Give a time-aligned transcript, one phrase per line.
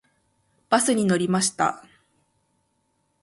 [0.69, 1.85] バスに乗りました。